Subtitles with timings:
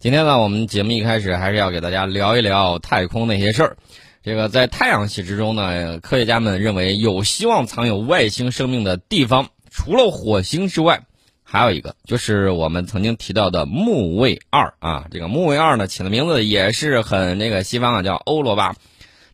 [0.00, 3.76] 今天呢，我们节目一开始还是要给大家聊一聊太空那些事儿。
[4.22, 11.02] 这个在太阳系之中呢，科学家们认为有希望藏有外星生命的地方，除了火星之外，
[11.44, 15.04] 还有一个就是我们曾经提到的木卫二啊。
[15.10, 18.76] 这个木卫二呢，起的名字也是很那个西方啊，叫欧罗巴。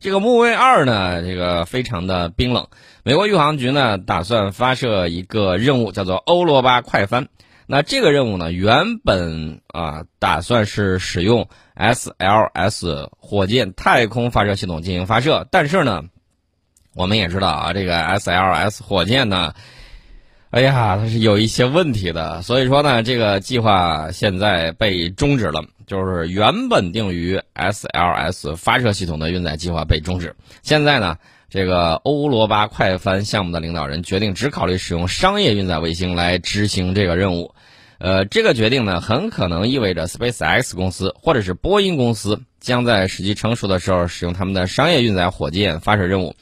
[0.01, 2.67] 这个木卫二呢，这个非常的冰冷。
[3.05, 7.29] 美国宇航局呢，打算发射一个任务，叫做欧罗巴快帆。
[7.67, 16.05] 那这个任务呢，原本啊，打算是使用 SLS 火箭太空发射系统进行发射，但是呢，
[16.95, 19.55] 我们也知道啊，这个 SLS 火箭呢，
[20.51, 25.65] 哎呀，它是有一些问题的，所以说呢，这个计划现在被终止了。
[25.87, 30.35] 就是原本定于 SLS 发射系统的运载计划被终止。
[30.63, 31.17] 现在呢，
[31.49, 37.55] 这个欧罗巴快帆项目的领导人决定只考虑使用商业运载卫星来执行这个任务。
[37.99, 46.35] 呃，这个决定呢，很可能意味着 SpaceX 公司或者是波音公司将在时机成熟的时候使用他们的商业运载火箭发射任务。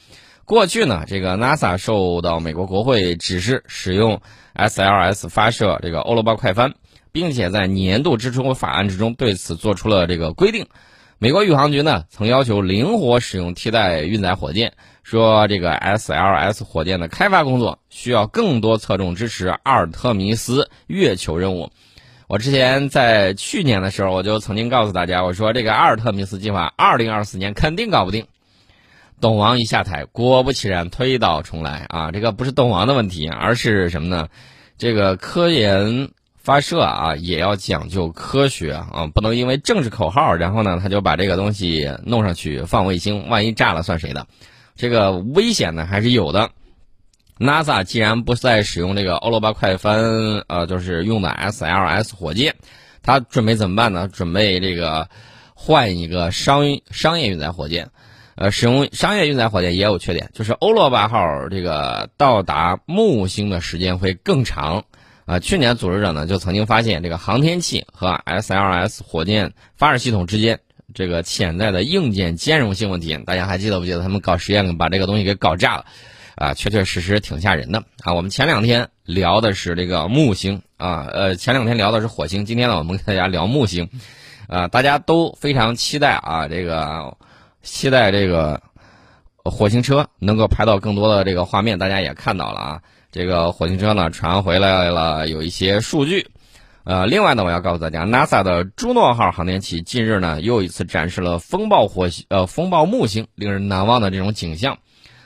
[0.43, 4.21] 过去呢，这个 NASA 受到美国国会指示使用
[4.55, 6.73] SLS 发射这个欧罗巴快帆。
[7.11, 10.67] 并且在年度支出法案之中对此做出了这个规定。
[11.17, 21.71] 美国宇航局呢曾要求灵活使用替代运载火箭，说这个 SLS 火箭的开发工作需要更多侧重支持阿尔特弥斯月球任务。
[22.27, 28.27] 我之前在去年的时候我就曾经告诉大家，我说这个阿尔特弥斯计划二零二四年肯定搞不定。
[29.21, 32.11] 董王一下台，果不其然推倒重来啊！
[32.11, 34.27] 这个不是董王的问题，而是什么呢？
[34.77, 36.09] 这个科研。
[36.45, 44.27] 发射啊，也要讲究科学啊，不能因为政治口号，然后呢，他就把这个东西弄上去放卫星，万一炸了算谁的？
[44.75, 46.51] 这个危险呢还是有的。
[47.39, 52.53] NASA 既然不再使用这个欧罗巴快帆，呃，就是用的 SLS 火箭，
[53.01, 54.07] 他准备怎么办呢？
[54.07, 55.09] 准备这个
[55.55, 57.89] 换一个商商业运载火箭。
[58.35, 64.83] 呃，使用商业运载火箭也有缺点，就是欧罗巴号这个到达木星的时间会更长。
[65.25, 70.59] 啊，去年组织者呢就曾经发现这个航天器和 SLS 火箭发射系统之间
[70.93, 74.01] 这个潜在的硬件兼容性问题，大家还记得不记得？
[74.01, 75.85] 他们搞实验把这个东西给搞炸了，
[76.35, 78.13] 啊，确确实实挺吓人的啊。
[78.13, 83.89] 我们前两天聊的是这个木星啊，呃，前两天聊的是火星，今天呢我们跟大家聊木星，
[84.47, 87.17] 啊，大家都非常期待啊，这个
[87.63, 88.61] 期待这个
[89.43, 92.81] 火星车能够拍到更多的这个画面，大家也看到了啊。
[93.15, 96.27] 这个火星车呢传回来了有一些数据，
[96.83, 104.79] 呃，另外呢，我要告诉大家，NASA 的朱诺号航天器近日呢又一次展示了风暴火星呃风暴木星令人难忘的这种景象。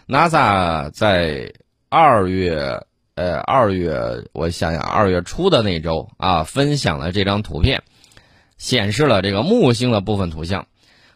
[0.08, 1.52] NASA 在
[1.90, 2.84] 二月
[3.16, 7.82] 呃二月我想想二月初的那周啊分享了这张图片，
[8.60, 10.68] 显示了这个木星的部分图像。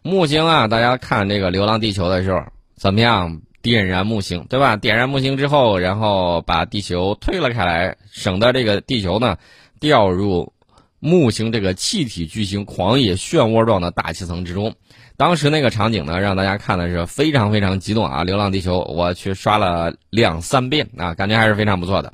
[0.02, 2.40] 木星啊，大家看这个《流浪地球》的时候
[2.76, 3.42] 怎么样？
[3.64, 4.76] 点燃木星，对吧？
[4.76, 9.38] 点燃木星之后，然后把地球推了开来，省得这个地球呢
[9.80, 10.52] 掉入
[11.00, 14.76] 木星这个气体巨星狂野漩涡状的大气层之中。
[15.16, 18.22] 当时那个场景呢，让大家看的是非常非常激动啊！
[18.26, 22.12] 《流浪地球》我去刷了两三遍啊，感觉还是非常不错的。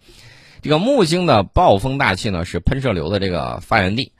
[0.61, 4.11] 这个木星的暴风大气呢，是喷射流的这个发源地，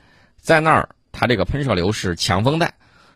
[0.42, 2.74] 在那儿它这个喷射流是强风带。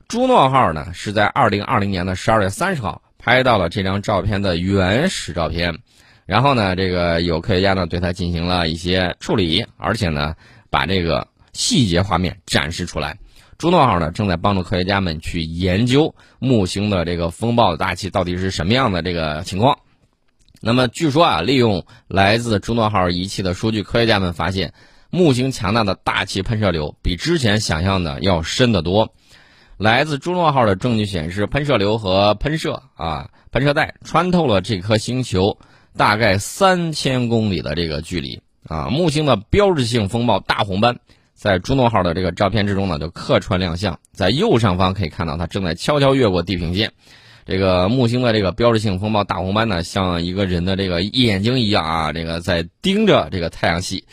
[0.07, 3.01] 朱诺号呢是在二零二零年的十二月三十号。
[3.23, 5.79] 拍到了这张照片的原始照片，
[6.25, 10.35] 然后呢，这个有科学家呢对它进行了一些处理，而且呢
[10.69, 13.17] 把这个细节画面展示出来。
[13.57, 19.79] 朱诺号呢正在帮助科学家们去研究木星的这个风暴的大气到底是什么样的这个情况。
[20.59, 24.73] 那么据说啊，利用来自朱诺号仪器的数据，科学家们发现
[25.09, 29.13] 木星强大的大气喷射流比之前想象的要深得多。
[29.83, 35.57] 来自朱诺号的证据显示，喷射流和喷射啊，喷射带穿透了这颗星球
[35.97, 38.87] 大概三千公里的这个距离啊。
[38.89, 40.99] 木星的标志性风暴大红斑，
[41.33, 43.99] 在朱诺号的这个照片之中呢，就客串亮相。
[44.13, 46.93] 在右上方可以看到，它正在悄悄越过地平线。
[47.45, 54.05] 这个木星的这个标志性风暴大红斑呢，像一个人的这个眼睛一样啊，这个在盯着这个太阳系。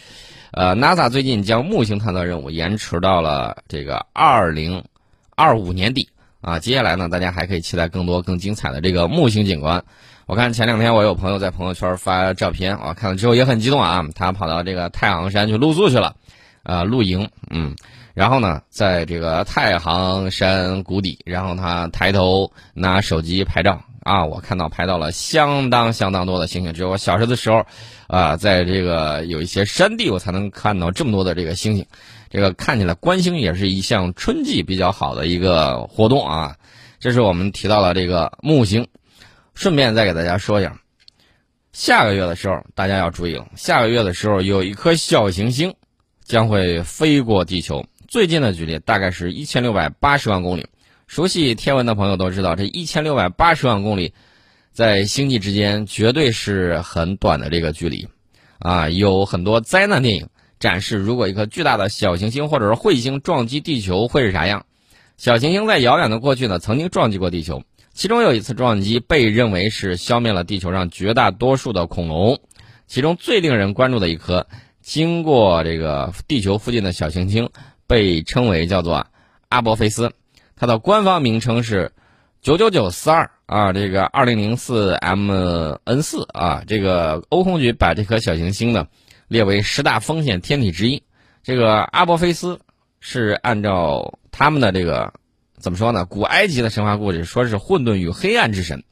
[0.50, 4.82] 呃，NASA 最近将木星探测任务延迟到了这个二零。
[5.40, 6.06] 二五年底
[6.42, 9.82] 啊，接下来呢，大家还可以期待更多更精彩的这个木星景观。
[10.26, 16.14] 我看前两天我有朋友在朋友圈发照片，我看了之后也很激动啊，他跑到这个太行山去露宿去了，
[16.62, 17.74] 呃，露营，嗯。
[18.12, 26.74] 然后呢，在这个太行山谷底，然后他抬头拿手机拍照啊，我看到拍到了相当相当多的星星。
[26.74, 27.64] 只有我小时的时候，
[28.08, 31.86] 啊，在这个有一些山地，我才能看到这么多的这个星星。
[32.30, 36.56] 这个看起来观星也是一项春季比较好的一个活动啊。
[37.00, 38.86] 这是我们提到了这个木星，
[39.54, 40.78] 顺便再给大家说一下，
[41.72, 45.74] 下个月的时候大家要注意了，下个月的时候有一颗小行星
[46.24, 47.84] 将会飞过地球。
[48.06, 50.66] 最近的距离大概是一千六百八十万公里，
[51.06, 54.12] 熟悉天文的朋友都知道，这一千六百八十万公里，
[54.72, 58.08] 在星际之间绝对是很短的这个距离，
[58.58, 60.28] 啊，有很多灾难电影
[60.60, 64.66] 展示，如果一颗巨大的小行星或者是彗星撞击地球会是啥样。
[65.16, 72.38] 小行星在遥远的过去呢，曾经撞击过地球，其中有一次撞击被认为是消灭了地球上绝大多数的恐龙，
[72.86, 74.46] 其中最令人关注的一颗
[74.80, 77.50] 经过这个地球附近的小行星。
[77.86, 79.08] 被称为叫做
[79.48, 80.12] 阿波菲斯，
[80.54, 81.90] 它的官方名称是
[82.40, 88.86] 九九九四二啊，这个二零零四 MN 四啊，这个欧空局把这颗小行星呢
[89.30, 91.04] 列为十大风险天体之一。
[91.44, 92.58] 这个阿波菲斯
[92.98, 95.12] 是按照他们的这个
[95.60, 96.04] 怎么说呢？
[96.04, 98.82] 古埃及的神话故事说是混沌与黑暗之神。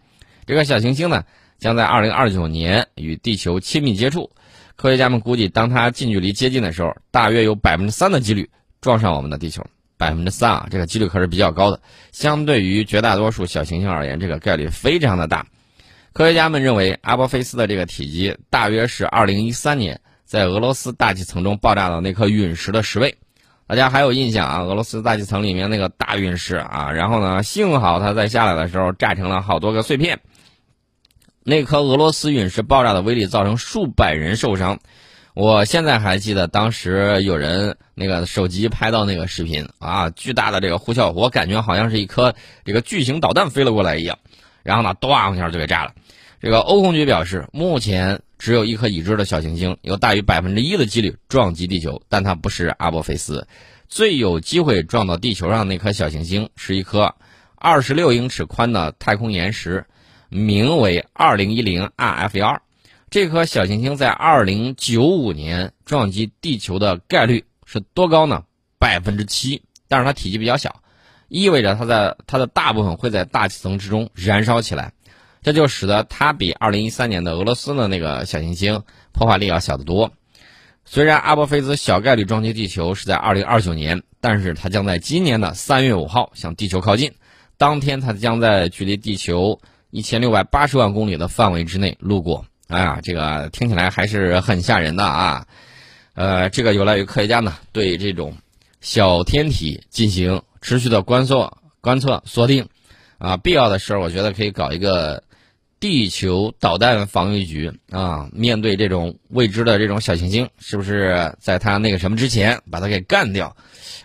[0.47, 1.25] 这个小行星呢
[1.59, 4.31] 将在二零二九年与地球亲密接触，
[4.77, 8.49] 科学家们估计，当它近距离接近的时候，大约有百分之三的几率。
[8.81, 11.81] 撞上我们的地球，百分之三啊，这个几率可是比较高的。
[12.13, 15.45] 相对于绝大多数小行星而言，这个概率非常的大。
[16.13, 23.17] 科学家们认为，阿波菲斯的这个体积大约是2013年在俄罗斯大气层中爆炸的那颗陨石的十倍。
[23.67, 24.61] 大家还有印象啊？
[24.61, 30.21] 俄罗斯大气层里面那个大陨石啊，然后呢，幸好它在下来的时候炸成了好多个碎片。
[31.45, 34.79] 那颗俄罗斯陨石爆炸的威力造成数百人受伤。
[35.33, 42.35] 我现在还记得当时有人那个手机拍到那个视频啊，巨大的这个呼啸，我感觉好像是一颗
[42.67, 44.19] 这个巨型导弹飞了过来一样，
[44.63, 45.93] 然后呢，咣一下就给炸了。
[46.41, 53.47] 这个欧空局表示，目前只有一颗已知的小行星有大于百分之一的几率撞击地球，但它不是阿波菲斯。
[53.89, 57.15] 最有机会撞到地球上那颗小行星是一颗
[57.57, 59.87] 二十六英尺宽的太空岩石，
[60.29, 62.61] 名为二零一零 RFR。
[63.11, 68.45] 这颗小行星在二零九五年撞击地球的概率是多高呢？
[68.79, 69.63] 百分之七。
[69.89, 70.83] 但是它体积比较小，
[71.29, 74.93] 意味着它在它的大部分会在大气层之中燃烧起来，
[75.49, 80.13] 这就使得它比二零一三年的俄罗斯的那个小行星破坏力要小得多。
[80.85, 87.13] 虽然阿波菲斯小概率撞击地球是在二零二九年，但是它将在今年的三月五号向地球靠近，
[87.57, 89.59] 当天它将在距离地球
[89.89, 92.45] 一千六百八十万公里的范围之内路过。
[92.67, 95.47] 哎呀，这个听起来还是很吓人的啊！
[96.13, 98.37] 呃，这个有赖于科学家呢对这种
[98.83, 102.69] 小天体进行持续的观测、观测、锁定，
[103.17, 105.23] 啊，必要的时候，我觉得可以搞一个
[105.81, 113.57] 地球导弹防御局啊，面对这种未知的这种小行星，是不是在它那个什么之前把它给干掉？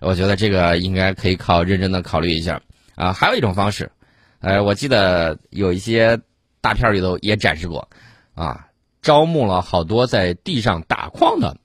[0.01, 2.61] 我觉得这个应该可以考认真的考虑一下
[2.95, 3.13] 啊。
[3.13, 3.91] 还有一种方式，
[4.39, 6.19] 呃，我记得有一些
[6.61, 7.89] 大片里头也展示过。
[8.35, 8.67] 啊，
[9.03, 11.55] 招募了好多在地上打矿的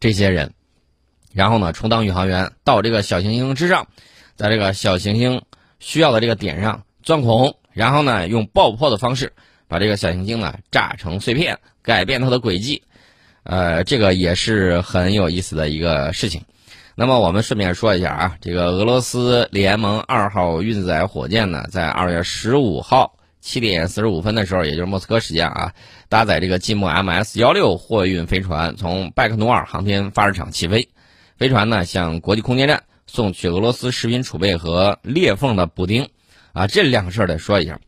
[0.00, 0.52] 这些人，
[1.32, 3.88] 然后呢，充当宇航员到这个小行星之上，
[4.36, 5.42] 在这个小行星
[5.78, 9.32] 需要的这个点上钻孔，然后呢，用爆破的方式
[9.70, 12.82] 把这个小行星呢炸成碎片，改变它的轨迹。
[13.44, 16.42] 呃，这个也是很有意思的一个事情。
[16.94, 23.16] 那么我们顺便说一下啊，这个俄罗斯联盟二号运载火箭呢，在二月十五号。
[23.42, 25.72] 七点四十五分的时候，也就是莫斯科时间啊，
[26.10, 30.90] 搭载这个季末 MS 幺六货运飞船从拜克努尔航天发射场起飞。
[31.38, 36.10] 飞船呢向国际空间站送去俄罗斯食品储备和裂缝的补丁。
[36.52, 37.80] 啊，这两个事儿得说一下。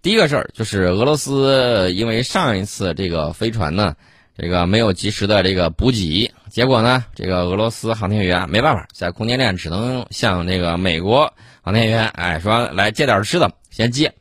[0.00, 3.94] 第一个事儿就是俄罗斯因为上一次这个飞船呢，
[4.36, 14.12] 这个没有及时的这个补给，结果呢，这个俄罗斯航天员没办法，在空间站只能向这个美国航天员哎说来借点吃的，先借。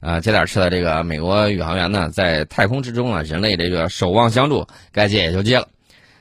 [0.00, 5.66] 啊，借点吃的，这个美国宇航员呢，在太空之中啊，人类这个守望相助，该借也就借了。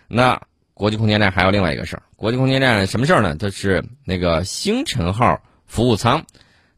[0.08, 0.42] 那
[0.74, 3.36] 国际空间站还有另外一个事儿，国际空间站什么事儿呢？
[3.36, 6.26] 就是那个星辰号服务舱，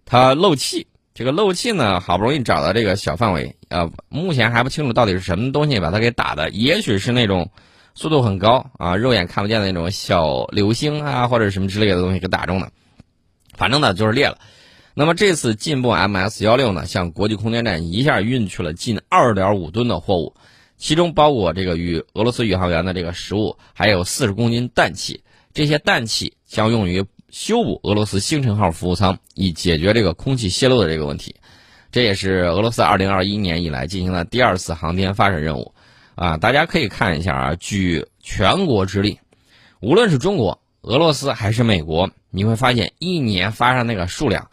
[0.03, 0.85] 它漏气。
[1.19, 7.51] 这个漏气呢，好不容易找到这个小范围，呃，目前还不清楚到底是什么东西把它给打的，也许是那种
[7.93, 12.71] 速度很高啊，肉眼看不见的那种小流星啊，或者什么之类的东西给打中的。
[13.57, 14.37] 反正呢，就是裂了。
[14.93, 20.33] 那么这次进步 MS 幺六呢，向国际空间站一下运去了近二点五吨的货物，
[20.77, 25.21] 其中包括这个与俄罗斯宇航员的这个食物，还有四十公斤氮气。
[25.53, 31.35] 这些氮气将用于修补俄罗斯星辰号服务舱，以解决这个空气泄漏的这个问题。
[31.91, 35.73] 这也是俄罗斯2021年以来进行的第二次航天发射任务。
[36.15, 39.17] 啊，大家可以看一下啊，举全国之力，
[39.79, 44.45] 无论是中国、俄罗斯还是美国，你会发现一年发射那个数量，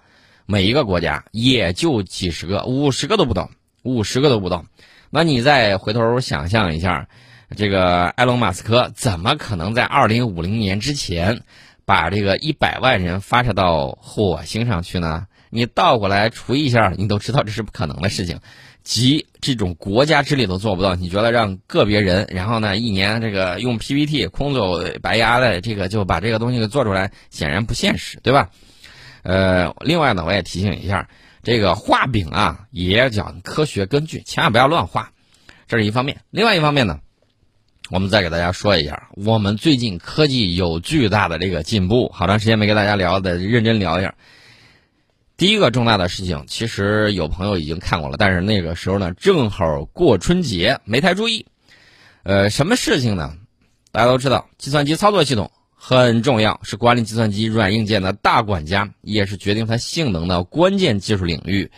[0.47, 3.50] 每一个国家也就几十个、五十个都不到，
[3.83, 4.64] 五十个都不到。
[5.11, 7.09] 那你再回头想象一下，
[7.56, 11.42] 这个埃隆·马斯克怎么可能在二零五零年之前
[11.87, 15.26] 把这个一百万人发射到火星上去呢？
[15.49, 18.40] 你倒过来除一下，你都知道这是不可能的事情。
[18.83, 28.50] 集这种国家之力都做不到，你觉得让个别人，然后呢，一年这个用 PPT 空走白牙的这个就把这个东西给做出来，显然不现实，对吧？
[29.23, 31.09] 呃，另外呢，我也提醒一下，
[31.43, 35.11] 这个画饼啊，也要讲科学根据，千万不要乱画，
[35.66, 36.19] 这是一方面。
[36.31, 37.00] 另外一方面呢，
[37.90, 44.14] 我们再给大家说一下，我们最近科技有巨大的这个进步，好长时间没跟大家聊的，认真聊一下。
[45.37, 51.47] 第一个重大的事情，其实有朋友已经看过了，但是那个时候呢，正好过春节，没太注意。
[52.25, 53.35] 呃，什么事情呢？
[53.93, 61.71] 大家都知道，计算机操作系统很重要，是管理计算机软硬件的大管家，也是决定它性能的关键技术领域。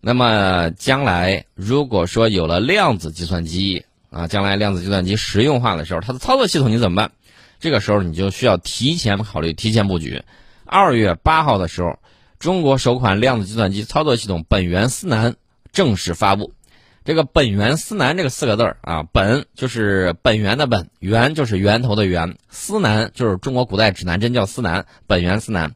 [0.00, 7.12] 那么，将来如果说有了量子计算机啊，将来量子计算机实用化的时候，它的操作系统你怎么办？
[7.58, 10.22] 这个时候你就需要提前考虑、提前布局。
[10.64, 11.98] 二月八号的时候。
[12.38, 15.36] 中国首款量子计算机操作系统本源思南
[15.72, 16.54] 正式发布。
[17.04, 24.86] 这个本源思南这个四个字儿啊，本就是本源的本，源就是源头的源，思南就是中国古代指南针叫思南。
[25.06, 25.74] 本源思南，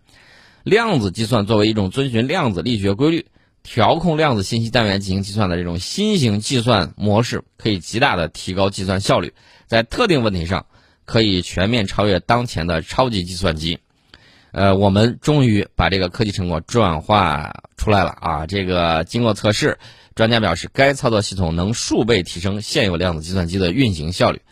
[0.63, 3.27] 量子计算作为一种遵循量子力学规律、
[3.65, 9.33] 调控量子信息单元进行计算的这种新型计算模式，可以极大的提高计算效率，
[9.67, 10.67] 在特定问题上
[11.05, 13.81] 可以全面超越当前的超级计算机。
[14.53, 18.47] 呃，我们终于把这个科技成果转化出来了啊！
[18.47, 19.79] 这个经过测试，
[20.15, 24.43] 专家表示该操作系统能数倍提升现有量子计算机的运行效率。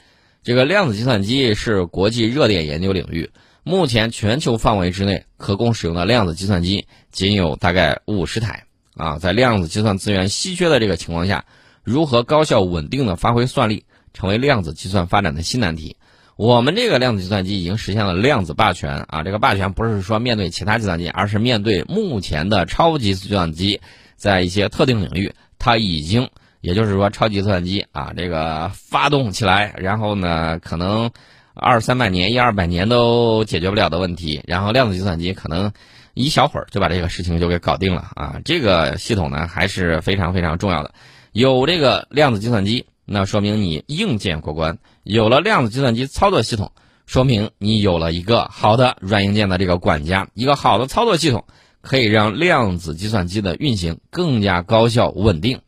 [0.43, 3.31] 这个量子计算机是国际热点研究领域，
[3.63, 8.65] 目前全球范围之内可供使用的量子计算机仅有大概五十台
[8.97, 9.19] 啊！
[9.19, 11.45] 在量子计算资源稀缺的这个情况下，
[11.83, 15.97] 如何高效稳定的发挥算力，成为量子计算发展的新难题。
[16.37, 19.23] 我们这个量子计算机已经实现了量子霸权啊！
[19.23, 23.81] 这个霸权不是说面对其他计算机，而是面对目前的超级计算机，
[24.17, 26.31] 在一些特定领域，它已经，
[26.61, 31.11] 也就是说，超级计算机啊，这个发动起来，然后呢，可能
[31.55, 35.71] 二三百年、一二百年都解决不了的问题，然后量子计算机可能
[36.15, 38.41] 一小会儿就把这个事情就给搞定了啊！
[38.45, 40.95] 这个系统呢，还是非常非常重要的，
[41.33, 42.87] 有这个量子计算机。
[43.05, 46.73] 那说明你硬件过关，有了量子计算机操作系统，
[47.05, 51.45] 说明你有了一个好的软硬件的这个管家，一个好的操作系统
[51.81, 55.61] 可以让量子计算机的运行更加高效稳定。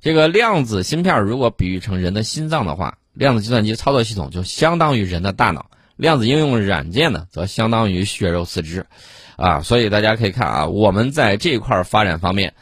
[0.00, 8.86] 这个量子芯片如果比喻成人的心脏的话，量子计算机操作系统就相当于人的大脑，量子应用软件呢则相当于血肉四肢，
[9.38, 12.54] 啊，所以大家可以看啊，我们在这块发展方面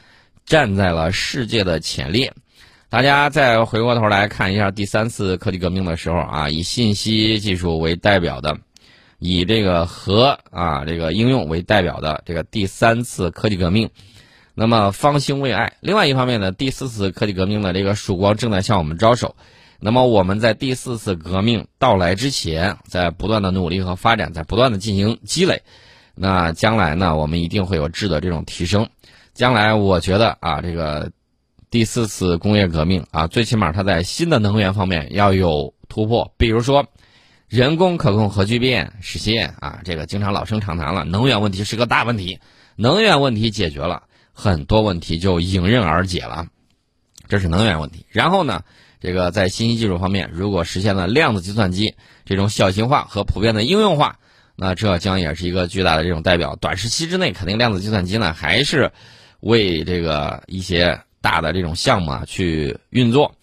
[0.45, 2.35] 站在了世界的前列。
[2.90, 8.59] 大家再回过头来看一下第三次科技革命的时候啊，以信息技术为代表的，
[9.18, 13.88] 以这个核啊这个应用为代表的这个第三次科技革命，
[14.54, 15.73] 那么方兴未艾。
[15.80, 19.35] 另外一方面呢，第四次科技革命的这个曙光正在向我们招手。
[19.80, 25.62] 那么我们在第四次革命到来之前，在不断的努力和发展，在不断的进行积累，
[26.16, 28.88] 那将来呢，我们一定会有质的这种提升。
[29.35, 31.12] 将来我觉得啊，这个。
[31.68, 36.87] 第四次工业革命啊，最起码它在新的能源方面要有突破，比如说
[37.49, 41.04] 人工可控核聚变实现啊，这个经常老生常谈了。
[41.04, 42.38] 能源问题是个大问题，
[42.76, 46.46] 能源问题解决了，很多问题就迎刃而解了，
[47.28, 48.06] 这是能源问题。
[48.08, 48.62] 然后呢，
[49.00, 54.20] 这个在信息技术方面，如果实现了量子计算机这种小型化和普遍的应用化，
[54.56, 56.56] 那这将也是一个巨大的这种代表。
[56.56, 58.90] 短时期之内，肯定量子计算机呢还是
[59.40, 61.00] 为这个一些。
[61.22, 63.34] 大的这种项目啊，去运作，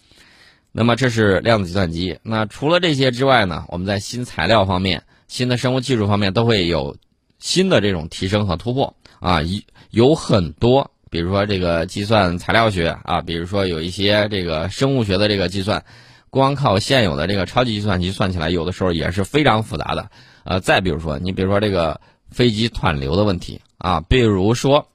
[0.72, 2.18] 那么这是量子计算机。
[2.22, 6.96] 那除了这些之外呢，我们在新材料方面、新的生物技术方面都会有
[7.38, 9.42] 新的这种提升和突破啊。
[9.42, 15.84] 一有很多，比如说这个计算材料学啊，比如说有一些这个生物学的这个计算，
[16.30, 20.08] 光靠现有的这个超级计算机算起来，有的时候也是非常复杂的。
[20.44, 24.88] 呃，再比如说，你比如说这个飞机湍流的问题啊，比如说。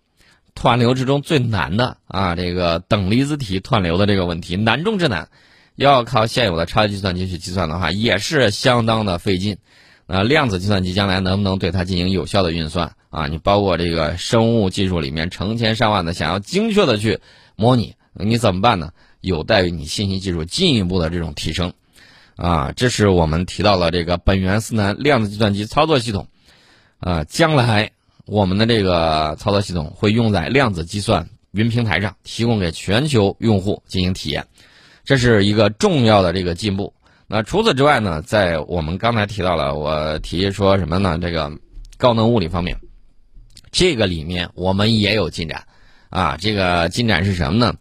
[0.56, 5.30] 湍流之中最难的啊，这个等离子体湍流的这个问题难中之难，
[5.76, 9.58] 要靠现有的超级计算机去计算的话，也是相当的费劲。
[10.06, 13.28] 那量子计算机将来能不能对它进行有效的运算啊？
[13.28, 17.22] 你包括这个生物技术里面成千上万的想要精确的去
[17.56, 18.92] 模拟，你怎么办呢？
[19.22, 21.72] 有待于你信息技术进一步的这种提升，
[22.40, 26.30] 啊，这是我们提到了这个本源思南量子计算机操作系统，
[27.02, 27.92] 啊，将来
[28.26, 34.48] 我们的这个操作系统会用在量子计算云平台上，提供给全球用户进行体验，
[35.04, 36.94] 这是一个重要的这个进步。
[37.28, 41.20] 那除此之外呢，在我们刚才提到了，我提说什么呢？
[41.22, 41.52] 这个
[41.98, 42.80] 高能物理方面，
[43.70, 45.66] 这个里面我们也有进展，
[46.10, 47.76] 啊，这个进展是什么呢？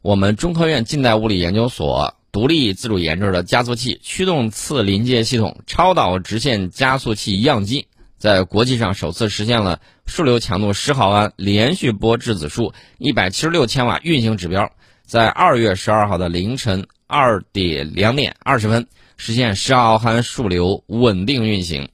[0.00, 7.86] 我们中科院近代物理研究所独立自主研制的加速器驱动次临界系统超导直线加速器样机，
[8.18, 14.72] 在国际上首次实现了数流强度十毫安连续波质子数一百七十六千瓦运行指标，
[15.04, 16.88] 在二月十二号的凌晨。
[17.14, 18.86] 二点两点二十分
[19.18, 21.90] 实现十毫安数流稳定运行。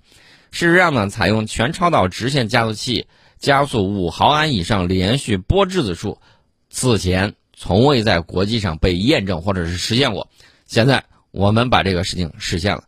[0.52, 6.21] 事实上呢，采用全超导直线加速器加速五毫安以上连续波质子数，
[6.71, 10.31] 此前从未在国际上被验证或者是实现过。
[10.67, 12.85] 现在我们把这个事情实现了。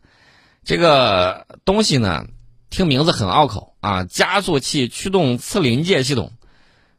[0.63, 2.25] 这个东西呢，
[2.69, 6.31] 听名字很拗口啊，加速器驱动次临界系统，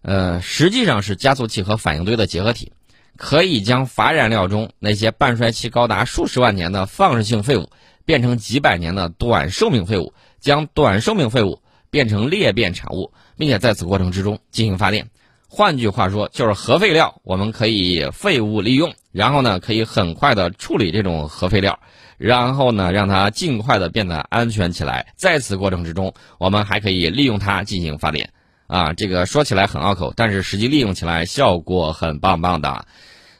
[0.02, 2.72] 呃，实际上是加速器和反应堆的结合体。
[3.16, 7.70] 可以将乏燃料中那些半衰期高达数十万年的放射性废物
[8.06, 15.10] 变成几百年的短寿命废物，将短寿命废物变成裂变产物，并且在此过程之中进行发电。
[15.54, 21.78] 换句话说，就是核废料，我们可以废物利用，然后呢，可以很快的处理这种核废料，
[22.16, 25.12] 然后呢，让它尽快的变得安全起来。
[25.14, 28.30] 在此过程之中，我们还可以利用它进行发电。
[28.66, 32.86] 啊，这个说起来很拗口，但是实际利用起来效果很棒棒的。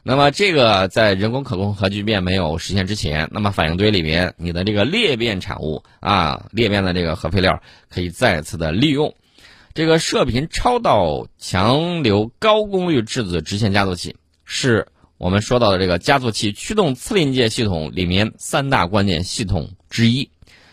[0.03, 9.15] 那么，这个在人工可控核聚变没有实现之前，那么反应堆里面你的这个裂变产物啊，裂变的这个核废料可以再次的利用。
[9.75, 14.15] 这个射频超导强流高功率质子直线加速器，
[14.45, 14.87] 是
[15.17, 20.29] 我们说到的这个加速器驱动次临界系统里面三大关键系统之一，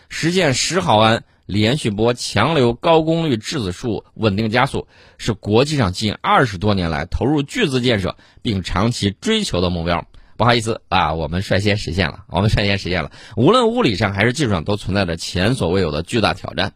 [0.07, 1.23] 实现十毫安。
[1.47, 10.07] 连续波强流高功率质子数稳定加速是国际上近二十多年来投入巨资建设并长期追求的目标。
[10.37, 13.11] 不好意思啊，我们率先实现了，我们率先实现了。
[13.35, 16.71] 无论物理上还是技术上，都存在着前所未有的巨大挑战。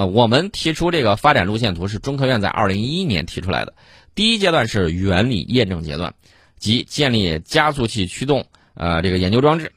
[0.00, 3.74] 呃，我们提出这个发展路线图是中科院在二零一一年提出来的。
[4.14, 6.14] 第一阶段是原理验证阶段，
[6.58, 9.72] 即建立加速器驱动呃这个研究装置。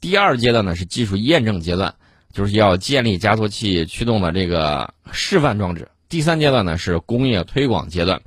[0.00, 1.94] 第二阶段呢是技术验证阶段。
[2.30, 5.88] 就是要建立加速器驱动的这个示范装置。
[6.08, 8.20] 第三阶段呢是工业推广阶段，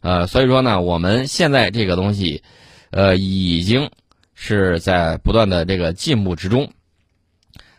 [0.00, 2.42] 呃，所以说呢，我们现在这个东西，
[2.90, 3.90] 呃，已经
[4.34, 6.70] 是在不断的这个进步之中。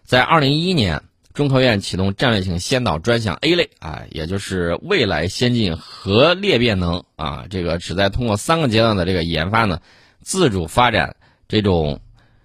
[0.03, 1.03] 在二零一一年，
[1.37, 9.79] 中科院启动战略性先导专项 A 类啊，也就是未来先进核裂变能啊，这个旨在通过三个阶段的这个研发呢，
[10.23, 11.15] 自主发展
[11.47, 12.01] 这种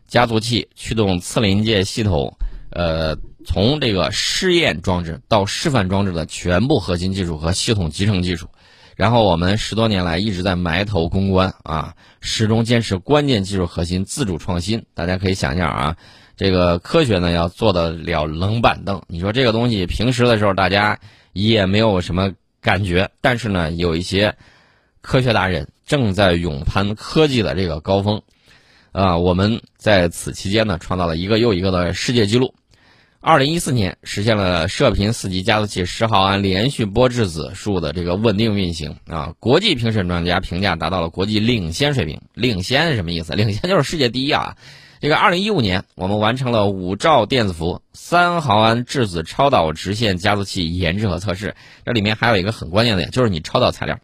[0.07, 2.37] 加速器驱动次临界系统。
[2.69, 8.49] 呃，从这个试验装置到示范装置的全部核心技术和系统集成技术，
[8.95, 14.85] 然后我们十多年来一直在埋头攻关啊，始终坚持关键技术核心自主创新。
[14.93, 15.97] 大家可以想象啊，
[16.37, 19.03] 这个科学呢要做得了冷板凳。
[19.09, 20.99] 你说这个东西平时的时候大家
[21.33, 24.35] 也没有什么感觉，但是呢，有一些
[25.01, 28.23] 科学达人正在勇攀科技的这个高峰，
[28.93, 32.55] 啊，我们在此期间呢创造了一个又一个的世界纪录。
[33.25, 39.33] 二零一四年实现了射频四级加速器十毫安连续波质子数的这个稳定运行啊！
[39.39, 42.21] 国际评审专家评价达到了国际领先水平。
[42.35, 43.35] 领先是什么意思？
[43.35, 44.57] 领先就是世界第一啊！
[45.03, 51.57] 这个二零一五年我们完成了五兆电子伏三毫安质子超导直线加速器研制和测试。
[51.85, 53.99] 这里面还有一个很关键的点，就是你超导材料。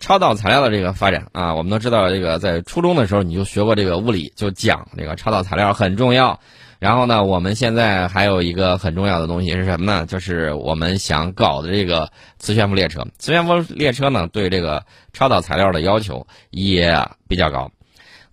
[0.00, 6.38] 超导材料的这个发展啊，我们都知道，这个在初中的时候你就学过这个物理，就讲这个超导材料很重要。
[6.78, 10.04] 然后呢，我们现在还有一个很重要的东西是什么呢？
[10.04, 13.06] 就是我们想搞的这个磁悬浮列车。
[13.16, 17.70] 磁悬浮列车呢，对这个超导材料的要求也比较高。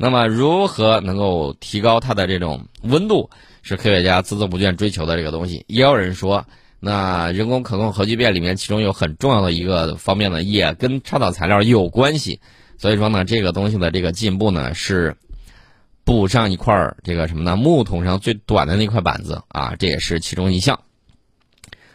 [0.02, 3.30] 那么，如何能够提高它的这种温度，
[3.62, 5.64] 是科学家孜孜不倦追求的这个东西。
[5.68, 6.46] 也有人说，
[6.80, 12.42] 那人工可控核聚变里面，其中有很重要的一个方面呢，也跟超导材料有关系。
[12.78, 15.16] 所以说呢，这个东西的这个进步呢是。
[16.04, 17.56] 补上一块儿这个什么呢？
[17.56, 20.80] 木桶上最短的那块板子啊，这也是其中一项。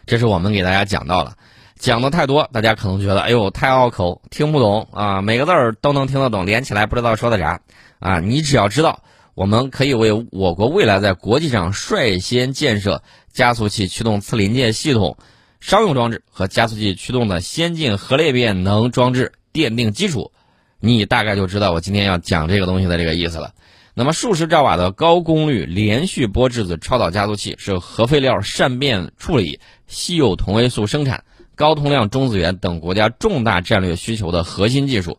[0.05, 1.35] 这是我们给大家讲到了，
[1.77, 7.59] 讲的太多，大家可能觉得哎呦太拗口，听不懂啊，每个字儿都能听得懂，连起来不知道说的啥
[7.99, 8.19] 啊。
[8.19, 15.17] 你只要知道，我们可以为我国未来在国际上率先建设加速器驱动次临界系统、
[15.59, 20.31] 商用装置和加速器驱动的先进核裂变能装置奠定基础，
[20.79, 23.53] 你大概就知道我今天要讲这个东西的这个意思了。
[23.93, 31.23] 那么，数十兆瓦的高功率连续波质子超导加速器是核废料善变处理、稀有同位素生产、
[31.55, 35.17] 高通量中子源等国家重大战略需求的核心技术。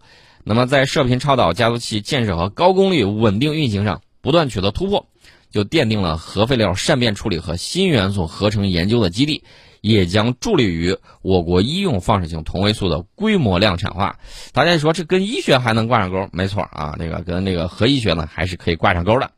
[0.49, 5.07] 那么，在射频超导加速器建设和高功率稳定运行上不断取得突破，
[5.51, 9.45] 就奠定了核废料善变处理和新元素合成研究的基地。
[9.81, 14.19] 也将助力于我国医用放射性同位素的规模量产化。
[14.53, 16.29] 大家说这跟医学还能挂上钩？
[16.33, 19.31] 没错啊，这个跟那个核医学呢还是可以挂上钩的。